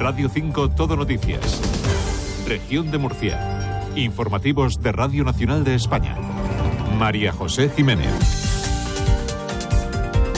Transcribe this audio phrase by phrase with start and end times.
[0.00, 1.60] Radio 5 Todo Noticias.
[2.48, 3.86] Región de Murcia.
[3.96, 6.16] Informativos de Radio Nacional de España.
[6.98, 8.39] María José Jiménez.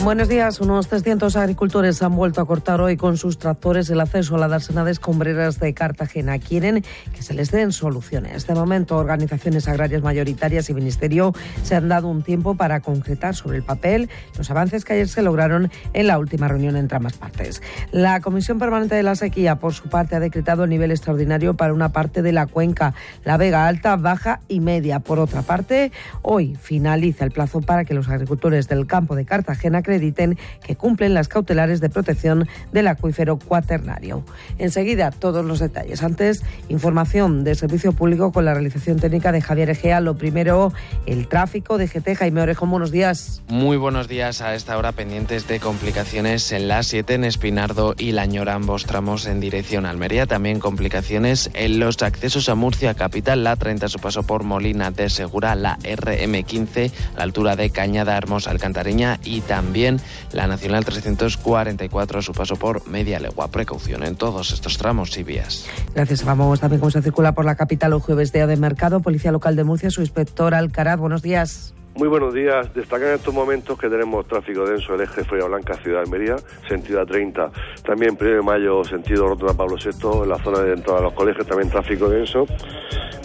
[0.03, 0.59] Buenos días.
[0.59, 4.49] Unos 300 agricultores han vuelto a cortar hoy con sus tractores el acceso a la
[4.49, 6.39] dársena de escombreras de Cartagena.
[6.39, 6.83] Quieren
[7.15, 8.45] que se les den soluciones.
[8.45, 11.31] De momento, organizaciones agrarias mayoritarias y ministerio
[11.63, 15.21] se han dado un tiempo para concretar sobre el papel los avances que ayer se
[15.21, 17.61] lograron en la última reunión entre ambas partes.
[17.93, 21.73] La Comisión Permanente de la Sequía, por su parte, ha decretado el nivel extraordinario para
[21.73, 22.93] una parte de la cuenca,
[23.23, 24.99] la Vega Alta, Baja y Media.
[24.99, 25.93] Por otra parte,
[26.23, 31.13] hoy finaliza el plazo para que los agricultores del campo de Cartagena acrediten que cumplen
[31.13, 34.23] las cautelares de protección del acuífero cuaternario.
[34.57, 36.01] Enseguida, todos los detalles.
[36.01, 39.99] Antes, información de servicio público con la realización técnica de Javier Egea.
[39.99, 40.73] Lo primero,
[41.05, 42.15] el tráfico de GT.
[42.15, 43.43] Jaime Orejo, buenos días.
[43.47, 48.13] Muy buenos días a esta hora pendientes de complicaciones en la 7 en Espinardo y
[48.13, 50.25] Lañora, ambos tramos en dirección a Almería.
[50.25, 55.09] También complicaciones en los accesos a Murcia capital, la 30 su paso por Molina de
[55.09, 59.82] Segura, la RM15 a la altura de Cañada Hermosa Alcantareña y también
[60.31, 63.49] la Nacional 344 a su paso por media legua.
[63.49, 65.65] Precaución en todos estos tramos y vías.
[65.93, 66.23] Gracias.
[66.23, 69.01] Vamos también cómo se circula por la capital un jueves día de mercado.
[69.01, 70.99] Policía Local de Murcia, su inspector Alcaraz.
[70.99, 71.73] Buenos días.
[71.95, 72.73] Muy buenos días.
[72.73, 76.35] Destacan en estos momentos que tenemos tráfico denso el eje Feria Blanca, Ciudad de Almería,
[76.67, 77.51] sentido a 30.
[77.85, 81.13] También 1 de mayo, sentido Rotunda Pablo VI, en la zona de entrada de los
[81.13, 82.47] colegios, también tráfico denso.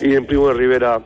[0.02, 1.00] Y en Primo de Rivera,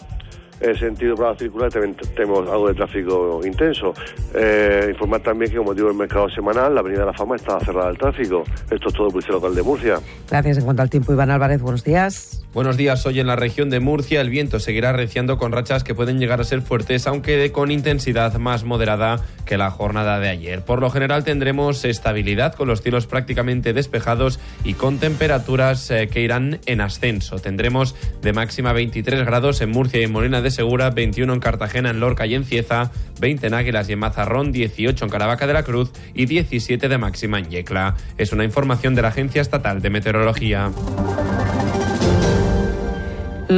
[0.63, 3.93] en sentido para circular también tenemos algo de tráfico intenso.
[4.35, 7.59] Eh, informar también que, como digo, el mercado semanal, la Avenida de la Fama está
[7.61, 8.45] cerrada al tráfico.
[8.71, 9.99] Esto es todo el Policía Local de Murcia.
[10.31, 10.59] Gracias.
[10.59, 12.42] En cuanto al tiempo, Iván Álvarez, buenos días.
[12.55, 13.07] Buenos días.
[13.07, 16.39] Hoy en la región de Murcia el viento seguirá reciando con rachas que pueden llegar
[16.43, 20.63] a ser fuertes, aunque con intensidad más moderada que la jornada de ayer.
[20.63, 26.21] Por lo general tendremos estabilidad con los cielos prácticamente despejados y con temperaturas eh, que
[26.21, 27.39] irán en ascenso.
[27.39, 31.89] Tendremos de máxima 23 grados en Murcia y en Molina de Segura, 21 en Cartagena,
[31.89, 35.55] en Lorca y en Cieza, 20 en Águilas y en Mazarrón, 18 en Caravaca de
[35.55, 37.97] la Cruz y 17 de máxima en Yecla.
[38.19, 40.71] Es una información de la Agencia Estatal de Meteorología.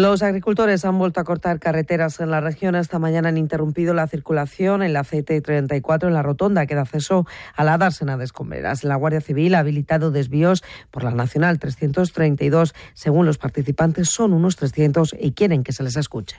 [0.01, 2.75] Los agricultores han vuelto a cortar carreteras en la región.
[2.75, 7.29] Esta mañana han interrumpido la circulación en la CT34 en la rotonda que da acceso
[7.55, 8.83] a la dársena de escombreras.
[8.83, 12.75] La Guardia Civil ha habilitado desvíos por la Nacional 332.
[12.95, 16.39] Según los participantes, son unos 300 y quieren que se les escuche.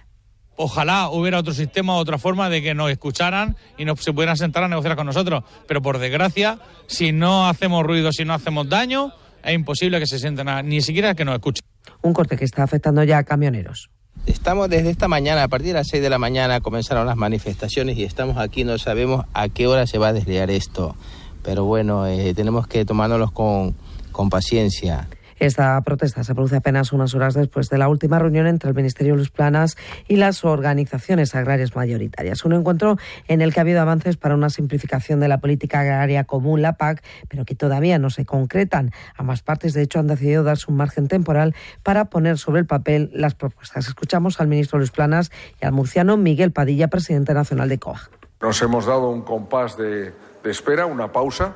[0.58, 4.66] Ojalá hubiera otro sistema, otra forma de que nos escucharan y nos se pudieran sentar
[4.66, 5.46] a negociar con nosotros.
[5.66, 9.14] Pero por desgracia, si no hacemos ruido, si no hacemos daño,
[9.46, 11.64] es imposible que se sienten a, ni siquiera que nos escuchen.
[12.02, 13.90] Un corte que está afectando ya a camioneros.
[14.26, 17.98] Estamos desde esta mañana, a partir de las 6 de la mañana comenzaron las manifestaciones
[17.98, 20.96] y estamos aquí, no sabemos a qué hora se va a desliar esto.
[21.44, 23.76] Pero bueno, eh, tenemos que tomárnoslos con,
[24.12, 25.08] con paciencia.
[25.40, 29.14] Esta protesta se produce apenas unas horas después de la última reunión entre el Ministerio
[29.14, 32.46] de Luz Planas y las organizaciones agrarias mayoritarias.
[32.46, 32.98] Un encuentro
[33.28, 36.74] en el que ha habido avances para una simplificación de la política agraria común, la
[36.74, 38.92] PAC, pero que todavía no se concretan.
[39.18, 41.54] Ambas partes, de hecho, han decidido darse un margen temporal
[41.84, 43.88] para poner sobre el papel las propuestas.
[43.88, 45.32] Escuchamos al ministro Luis Planas
[45.62, 48.10] y al murciano Miguel Padilla, presidente nacional de COAG.
[48.42, 50.14] Nos hemos dado un compás de,
[50.44, 51.56] de espera, una pausa,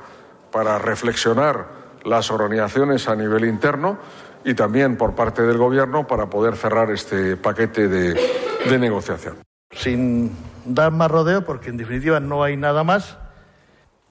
[0.50, 3.98] para reflexionar las organizaciones a nivel interno
[4.44, 8.14] y también por parte del Gobierno para poder cerrar este paquete de,
[8.68, 9.36] de negociación.
[9.72, 10.32] Sin
[10.64, 13.18] dar más rodeo, porque en definitiva no hay nada más,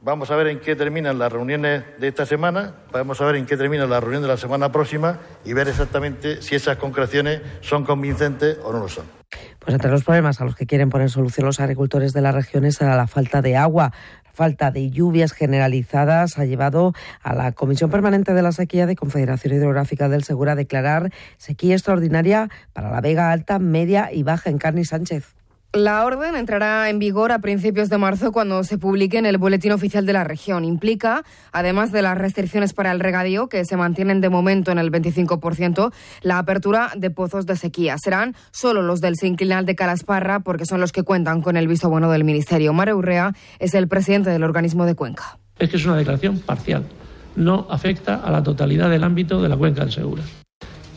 [0.01, 3.45] vamos a ver en qué terminan las reuniones de esta semana, vamos a ver en
[3.45, 7.83] qué termina la reunión de la semana próxima y ver exactamente si esas concreciones son
[7.83, 9.05] convincentes o no lo son.
[9.59, 12.65] Pues entre los problemas a los que quieren poner solución los agricultores de la región
[12.65, 13.91] es a la falta de agua.
[14.39, 19.53] Falta de lluvias generalizadas ha llevado a la Comisión Permanente de la Sequía de Confederación
[19.53, 24.57] Hidrográfica del Segura a declarar sequía extraordinaria para la Vega Alta, Media y Baja en
[24.57, 25.35] Carni Sánchez.
[25.73, 29.71] La orden entrará en vigor a principios de marzo cuando se publique en el Boletín
[29.71, 30.65] Oficial de la región.
[30.65, 34.91] Implica, además de las restricciones para el regadío, que se mantienen de momento en el
[34.91, 37.97] 25%, la apertura de pozos de sequía.
[38.03, 41.87] Serán solo los del Sinclinal de Calasparra, porque son los que cuentan con el visto
[41.87, 42.73] bueno del Ministerio.
[42.73, 45.37] Mario Urrea es el presidente del organismo de Cuenca.
[45.59, 46.83] Es que es una declaración parcial.
[47.35, 50.23] No afecta a la totalidad del ámbito de la cuenca del Segura.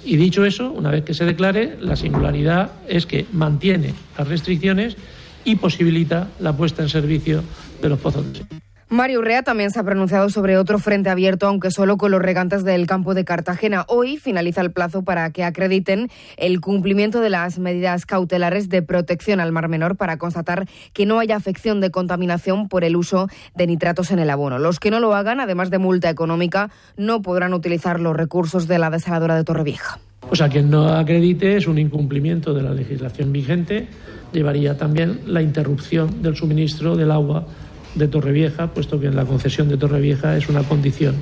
[0.05, 4.97] Y dicho eso, una vez que se declare, la singularidad es que mantiene las restricciones
[5.45, 7.43] y posibilita la puesta en servicio
[7.81, 8.62] de los pozos de.
[8.93, 12.63] Mario Urrea también se ha pronunciado sobre otro frente abierto, aunque solo con los regantes
[12.63, 13.87] del campo de Cartagena.
[13.89, 19.41] Hoy finaliza el plazo para que acrediten el cumplimiento de las medidas cautelares de protección
[19.41, 23.67] al Mar Menor para constatar que no haya afección de contaminación por el uso de
[23.67, 24.59] nitratos en el abono.
[24.59, 26.69] Los que no lo hagan, además de multa económica,
[26.99, 30.01] no podrán utilizar los recursos de la desaladora de Torrevieja.
[30.29, 33.89] O sea, quien no acredite es un incumplimiento de la legislación vigente,
[34.35, 37.47] llevaría también la interrupción del suministro del agua
[37.95, 41.17] de Torrevieja, puesto que en la concesión de Torrevieja es una condición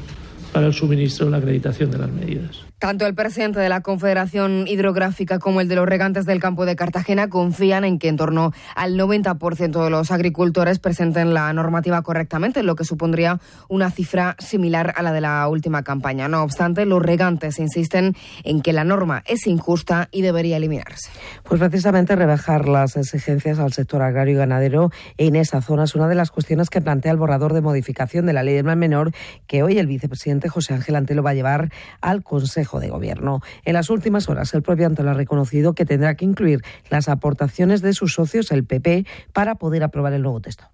[0.53, 2.65] para el suministro de la acreditación de las medidas.
[2.81, 6.77] Tanto el presidente de la Confederación Hidrográfica como el de los regantes del campo de
[6.77, 12.63] Cartagena confían en que en torno al 90% de los agricultores presenten la normativa correctamente,
[12.63, 13.39] lo que supondría
[13.69, 16.27] una cifra similar a la de la última campaña.
[16.29, 21.11] No obstante, los regantes insisten en que la norma es injusta y debería eliminarse.
[21.43, 26.09] Pues precisamente rebajar las exigencias al sector agrario y ganadero en esa zona es una
[26.09, 29.13] de las cuestiones que plantea el borrador de modificación de la ley del mal menor
[29.47, 31.71] que hoy el vicepresidente José Ángel Antelo va a llevar
[32.01, 33.41] al Consejo de Gobierno.
[33.65, 37.83] En las últimas horas, el propio Antelo ha reconocido que tendrá que incluir las aportaciones
[37.83, 40.65] de sus socios, el PP, para poder aprobar el nuevo texto.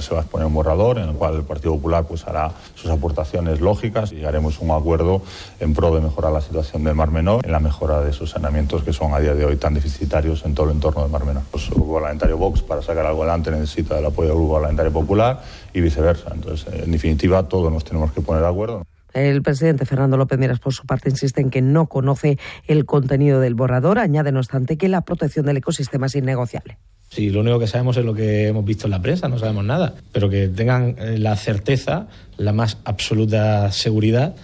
[0.00, 2.90] Se va a exponer un borrador en el cual el Partido Popular pues, hará sus
[2.90, 5.22] aportaciones lógicas y llegaremos a un acuerdo
[5.58, 8.82] en pro de mejorar la situación del Mar Menor, en la mejora de esos saneamientos
[8.82, 11.44] que son a día de hoy tan deficitarios en todo el entorno del Mar Menor.
[11.50, 14.92] Pues, el Grupo Parlamentario Vox, para sacar algo adelante, necesita del apoyo del Grupo Parlamentario
[14.92, 15.42] Popular
[15.72, 16.30] y viceversa.
[16.34, 18.82] Entonces, en definitiva, todos nos tenemos que poner de acuerdo.
[19.16, 23.40] El presidente Fernando López Miras, por su parte, insiste en que no conoce el contenido
[23.40, 23.98] del borrador.
[23.98, 26.76] Añade, no obstante, que la protección del ecosistema es innegociable.
[27.08, 29.64] Sí, lo único que sabemos es lo que hemos visto en la prensa, no sabemos
[29.64, 29.94] nada.
[30.12, 34.36] Pero que tengan eh, la certeza, la más absoluta seguridad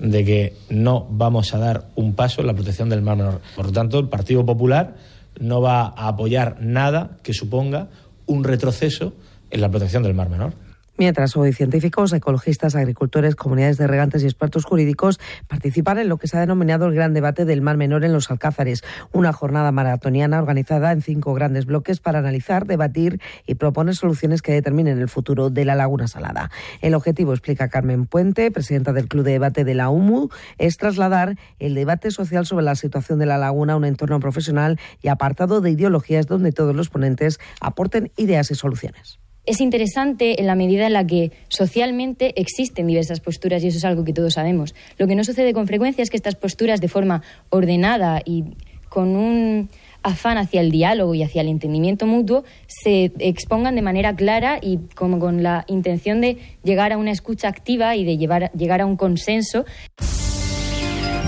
[0.00, 3.40] de que no vamos a dar un paso en la protección del mar menor.
[3.54, 4.96] Por lo tanto, el Partido Popular
[5.38, 7.90] no va a apoyar nada que suponga
[8.26, 9.12] un retroceso
[9.52, 10.65] en la protección del mar menor.
[10.98, 16.26] Mientras hoy científicos, ecologistas, agricultores, comunidades de regantes y expertos jurídicos participan en lo que
[16.26, 18.82] se ha denominado el Gran Debate del Mar Menor en los Alcázares,
[19.12, 24.52] una jornada maratoniana organizada en cinco grandes bloques para analizar, debatir y proponer soluciones que
[24.52, 26.50] determinen el futuro de la Laguna Salada.
[26.80, 31.36] El objetivo, explica Carmen Puente, presidenta del Club de Debate de la UMU, es trasladar
[31.58, 35.60] el debate social sobre la situación de la laguna a un entorno profesional y apartado
[35.60, 40.86] de ideologías donde todos los ponentes aporten ideas y soluciones es interesante en la medida
[40.86, 44.74] en la que socialmente existen diversas posturas y eso es algo que todos sabemos.
[44.98, 48.44] Lo que no sucede con frecuencia es que estas posturas de forma ordenada y
[48.88, 49.68] con un
[50.02, 54.78] afán hacia el diálogo y hacia el entendimiento mutuo se expongan de manera clara y
[54.94, 58.86] como con la intención de llegar a una escucha activa y de llevar, llegar a
[58.86, 59.64] un consenso.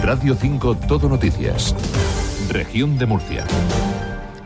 [0.03, 1.75] Radio 5 Todo Noticias.
[2.51, 3.45] Región de Murcia.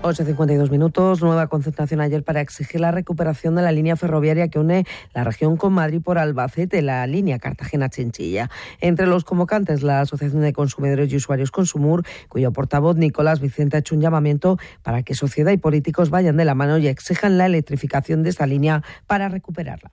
[0.03, 1.23] 8.52 minutos.
[1.23, 4.85] Nueva concentración ayer para exigir la recuperación de la línea ferroviaria que une
[5.15, 8.51] la región con Madrid por Albacete, la línea Cartagena-Chinchilla.
[8.81, 13.81] Entre los convocantes, la Asociación de Consumidores y Usuarios Consumur, cuyo portavoz Nicolás Vicente ha
[13.81, 17.47] hecho un llamamiento para que sociedad y políticos vayan de la mano y exijan la
[17.47, 19.93] electrificación de esta línea para recuperarla.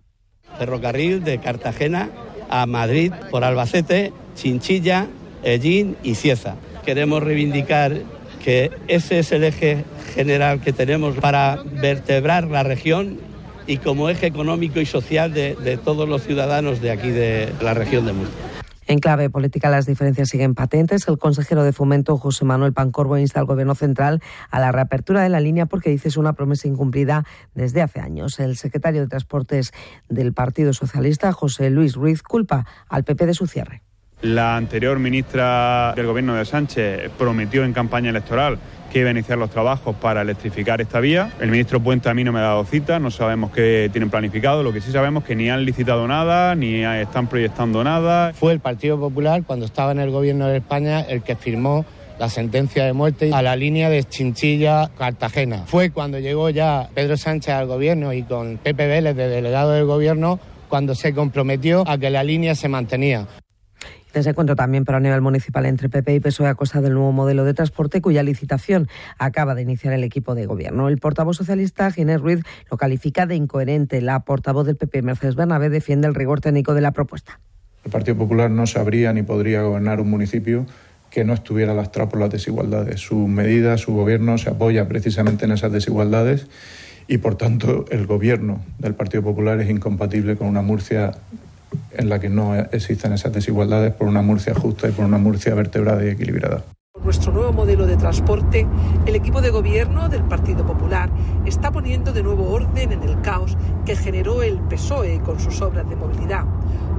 [0.57, 2.09] Ferrocarril de Cartagena
[2.49, 5.07] a Madrid por Albacete, Chinchilla,
[5.43, 6.55] Ellín y Cieza.
[6.83, 8.01] Queremos reivindicar
[8.43, 13.19] que ese es el eje general que tenemos para vertebrar la región
[13.67, 18.05] y como eje económico y social de, todos los ciudadanos de aquí de la región
[18.05, 18.35] de Murcia.
[18.87, 21.07] En clave política las diferencias siguen patentes.
[21.07, 24.19] El consejero de Fomento, José Manuel Pancorbo, insta al Gobierno central
[24.49, 27.23] a la reapertura de la línea porque dice es una promesa incumplida
[27.53, 28.39] desde hace años.
[28.39, 29.71] El secretario de Transportes
[30.09, 33.83] del Partido Socialista, José Luis Ruiz, culpa al PP de su cierre.
[34.21, 38.59] La anterior ministra del Gobierno de Sánchez prometió en campaña electoral
[38.91, 41.31] que iba a iniciar los trabajos para electrificar esta vía.
[41.39, 44.61] El ministro Puente a mí no me ha dado cita, no sabemos qué tienen planificado,
[44.61, 48.33] lo que sí sabemos es que ni han licitado nada, ni están proyectando nada.
[48.33, 51.85] Fue el Partido Popular, cuando estaba en el Gobierno de España, el que firmó
[52.19, 55.63] la sentencia de muerte a la línea de Chinchilla-Cartagena.
[55.67, 59.85] Fue cuando llegó ya Pedro Sánchez al Gobierno y con Pepe Vélez de delegado del
[59.85, 63.25] Gobierno cuando se comprometió a que la línea se mantenía.
[64.19, 67.13] Ese encuentro también, pero a nivel municipal, entre PP y PSOE a costa del nuevo
[67.13, 70.89] modelo de transporte, cuya licitación acaba de iniciar el equipo de gobierno.
[70.89, 74.01] El portavoz socialista, Ginés Ruiz, lo califica de incoherente.
[74.01, 77.39] La portavoz del PP, Mercedes Bernabé, defiende el rigor técnico de la propuesta.
[77.85, 80.65] El Partido Popular no sabría ni podría gobernar un municipio
[81.09, 82.99] que no estuviera lastrado por las desigualdades.
[82.99, 86.47] Su medida, su gobierno se apoya precisamente en esas desigualdades
[87.07, 91.13] y, por tanto, el gobierno del Partido Popular es incompatible con una Murcia
[91.91, 95.53] en la que no existen esas desigualdades por una Murcia justa y por una Murcia
[95.55, 96.63] vertebrada y equilibrada.
[97.03, 98.67] Nuestro nuevo modelo de transporte,
[99.05, 101.09] el equipo de gobierno del Partido Popular
[101.45, 105.87] está poniendo de nuevo orden en el caos que generó el PSOE con sus obras
[105.89, 106.45] de movilidad.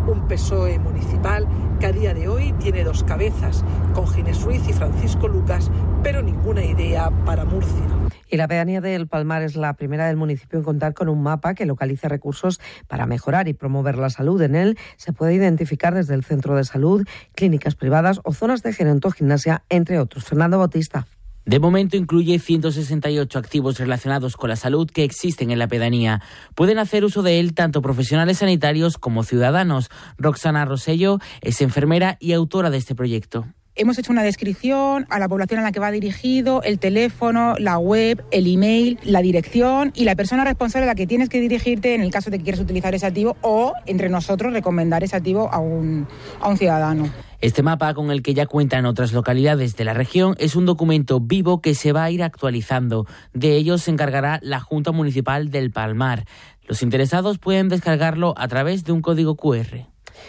[0.06, 1.46] Un PSOE municipal
[1.78, 3.62] que a día de hoy tiene dos cabezas,
[3.94, 5.70] con Ginés Ruiz y Francisco Lucas,
[6.02, 8.09] pero ninguna idea para Murcia.
[8.30, 11.54] Y la pedanía del Palmar es la primera del municipio en contar con un mapa
[11.54, 14.40] que localice recursos para mejorar y promover la salud.
[14.42, 18.72] En él se puede identificar desde el centro de salud, clínicas privadas o zonas de
[18.72, 20.24] gerontogimnasia, entre otros.
[20.24, 21.06] Fernando Bautista.
[21.46, 26.20] De momento incluye 168 activos relacionados con la salud que existen en la pedanía.
[26.54, 29.90] Pueden hacer uso de él tanto profesionales sanitarios como ciudadanos.
[30.18, 33.46] Roxana Rosello es enfermera y autora de este proyecto.
[33.80, 37.78] Hemos hecho una descripción a la población a la que va dirigido, el teléfono, la
[37.78, 41.94] web, el email, la dirección y la persona responsable a la que tienes que dirigirte
[41.94, 45.48] en el caso de que quieras utilizar ese activo o entre nosotros recomendar ese activo
[45.50, 46.06] a un,
[46.42, 47.10] a un ciudadano.
[47.40, 51.18] Este mapa, con el que ya cuentan otras localidades de la región, es un documento
[51.18, 53.06] vivo que se va a ir actualizando.
[53.32, 56.26] De ello se encargará la Junta Municipal del Palmar.
[56.68, 59.86] Los interesados pueden descargarlo a través de un código QR.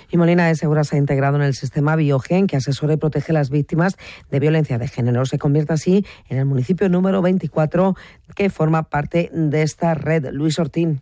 [0.10, 3.31] Y Molina de Segura se ha integrado en el sistema Biogen que asesora y protege
[3.31, 3.98] a las víctimas
[4.29, 5.25] de violencia de género.
[5.25, 7.95] Se convierte así en el municipio número 24
[8.36, 10.27] que forma parte de esta red.
[10.31, 11.01] Luis Ortín.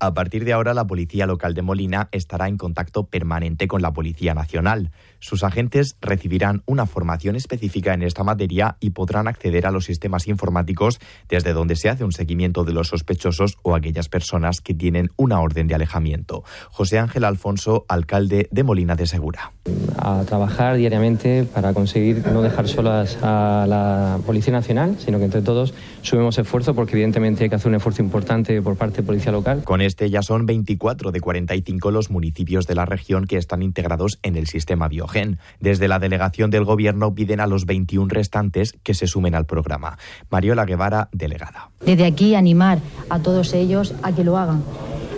[0.00, 3.92] A partir de ahora, la Policía Local de Molina estará en contacto permanente con la
[3.92, 4.92] Policía Nacional.
[5.18, 10.28] Sus agentes recibirán una formación específica en esta materia y podrán acceder a los sistemas
[10.28, 15.10] informáticos desde donde se hace un seguimiento de los sospechosos o aquellas personas que tienen
[15.16, 16.44] una orden de alejamiento.
[16.70, 19.52] José Ángel Alfonso, alcalde de Molina de Segura.
[19.98, 25.42] A trabajar diariamente para conseguir no dejar solas a la Policía Nacional, sino que entre
[25.42, 29.32] todos subimos esfuerzo porque evidentemente hay que hacer un esfuerzo importante por parte de Policía
[29.32, 29.64] Local.
[29.64, 34.20] Con este ya son 24 de 45 los municipios de la región que están integrados
[34.22, 35.38] en el sistema Biogen.
[35.58, 39.98] Desde la delegación del Gobierno piden a los 21 restantes que se sumen al programa.
[40.30, 41.70] Mariola Guevara, delegada.
[41.84, 42.78] Desde aquí animar
[43.10, 44.62] a todos ellos a que lo hagan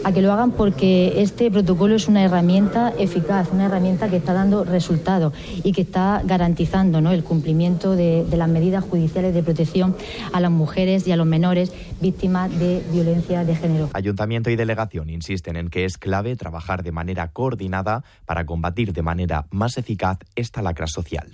[0.05, 4.33] a que lo hagan porque este protocolo es una herramienta eficaz, una herramienta que está
[4.33, 7.11] dando resultados y que está garantizando ¿no?
[7.11, 9.97] el cumplimiento de, de, las medidas judiciales de protección
[10.33, 13.91] a las mujeres y a los menores víctimas de violencia de género.
[13.93, 19.03] Ayuntamiento y delegación insisten en que es clave trabajar de manera coordinada para combatir de
[19.03, 21.33] manera más eficaz esta lacra social.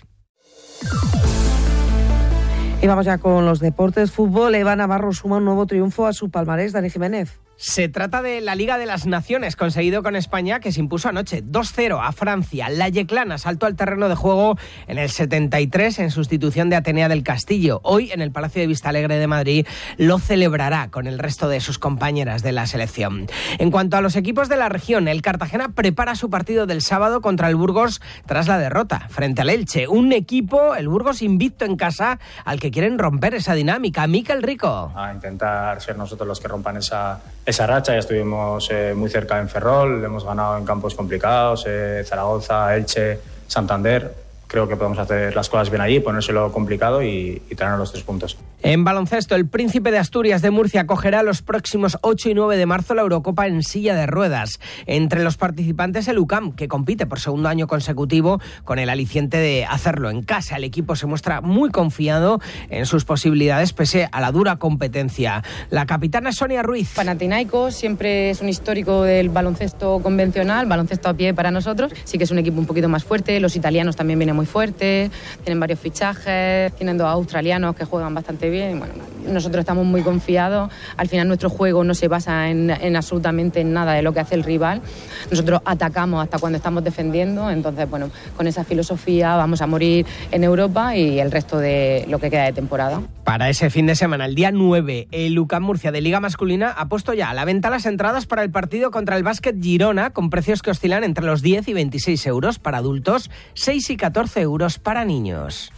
[2.82, 4.12] Y vamos ya con los deportes.
[4.12, 7.40] Fútbol, Eva Navarro suma un nuevo triunfo a su palmarés, Dani Jiménez.
[7.58, 11.42] Se trata de la Liga de las Naciones, conseguido con España, que se impuso anoche
[11.42, 12.68] 2-0 a Francia.
[12.68, 17.22] La Yeclana saltó al terreno de juego en el 73 en sustitución de Atenea del
[17.22, 17.80] Castillo.
[17.82, 21.60] Hoy, en el Palacio de Vista Alegre de Madrid, lo celebrará con el resto de
[21.60, 23.26] sus compañeras de la selección.
[23.58, 27.22] En cuanto a los equipos de la región, el Cartagena prepara su partido del sábado
[27.22, 29.88] contra el Burgos tras la derrota frente al Elche.
[29.88, 34.06] Un equipo, el Burgos invicto en casa, al que quieren romper esa dinámica.
[34.06, 34.92] Miquel Rico.
[34.94, 37.92] A intentar ser nosotros los que rompan esa esa racha.
[37.92, 43.20] Ya estuvimos eh, muy cerca en Ferrol, hemos ganado en campos complicados, eh, Zaragoza, Elche,
[43.46, 47.92] Santander creo que podemos hacer las cosas bien allí, ponérselo complicado y, y tener los
[47.92, 48.38] tres puntos.
[48.62, 52.66] En baloncesto, el Príncipe de Asturias de Murcia acogerá los próximos 8 y 9 de
[52.66, 54.58] marzo la Eurocopa en silla de ruedas.
[54.86, 59.64] Entre los participantes, el UCAM, que compite por segundo año consecutivo con el aliciente de
[59.64, 60.56] hacerlo en casa.
[60.56, 65.42] El equipo se muestra muy confiado en sus posibilidades pese a la dura competencia.
[65.70, 66.94] La capitana Sonia Ruiz.
[66.94, 71.92] Panathinaikos siempre es un histórico del baloncesto convencional, baloncesto a pie para nosotros.
[72.04, 73.38] Sí que es un equipo un poquito más fuerte.
[73.40, 75.10] Los italianos también vienen muy fuertes,
[75.42, 78.78] tienen varios fichajes, tienen dos australianos que juegan bastante bien.
[78.78, 78.94] Bueno,
[79.26, 80.70] nosotros estamos muy confiados.
[80.96, 84.34] Al final nuestro juego no se basa en, en, absolutamente nada de lo que hace
[84.34, 84.82] el rival.
[85.30, 87.50] Nosotros atacamos hasta cuando estamos defendiendo.
[87.50, 92.18] Entonces, bueno, con esa filosofía vamos a morir en Europa y el resto de lo
[92.18, 93.00] que queda de temporada.
[93.24, 96.88] Para ese fin de semana, el día 9, el UCAM Murcia de Liga Masculina ha
[96.88, 100.30] puesto ya a la venta las entradas para el partido contra el Básquet Girona con
[100.30, 104.78] precios que oscilan entre los 10 y 26 euros para adultos, 6 y 14 euros
[104.78, 105.70] para niños.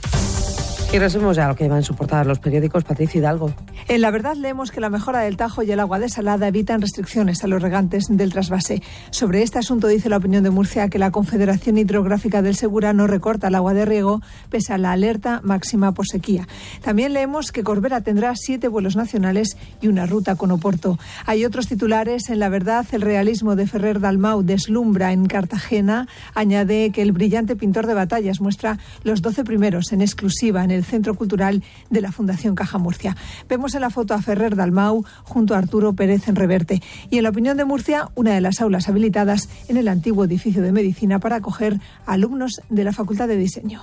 [0.90, 2.82] Y resumimos ya lo que llevan en su portada los periódicos.
[2.82, 3.52] Patricia Hidalgo.
[3.88, 7.44] En la verdad leemos que la mejora del Tajo y el agua desalada evitan restricciones
[7.44, 8.82] a los regantes del trasvase.
[9.10, 13.06] Sobre este asunto dice la opinión de Murcia que la Confederación Hidrográfica del Segura no
[13.06, 16.48] recorta el agua de riego pese a la alerta máxima por sequía.
[16.82, 20.98] También leemos que Corbera tendrá siete vuelos nacionales y una ruta con Oporto.
[21.26, 22.30] Hay otros titulares.
[22.30, 26.08] En la verdad, el realismo de Ferrer Dalmau deslumbra en Cartagena.
[26.34, 30.77] Añade que el brillante pintor de batallas muestra los doce primeros en exclusiva en el
[30.78, 33.16] el Centro Cultural de la Fundación Caja Murcia.
[33.48, 36.80] Vemos en la foto a Ferrer Dalmau junto a Arturo Pérez en Reverte
[37.10, 40.62] y en la opinión de Murcia, una de las aulas habilitadas en el antiguo edificio
[40.62, 43.82] de medicina para acoger alumnos de la Facultad de Diseño.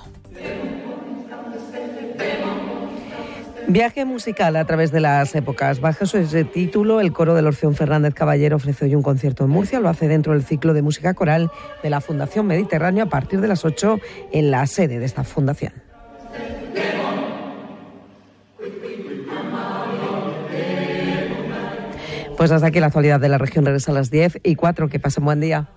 [3.68, 5.80] Viaje musical a través de las épocas.
[5.80, 9.80] Bajo ese título, el coro del Orfeón Fernández Caballero ofrece hoy un concierto en Murcia.
[9.80, 11.50] Lo hace dentro del ciclo de música coral
[11.82, 13.98] de la Fundación Mediterráneo a partir de las 8
[14.32, 15.85] en la sede de esta fundación.
[22.36, 24.88] Pues hasta aquí la actualidad de la región regresa a las 10 y 4.
[24.88, 25.68] Que pasen buen día.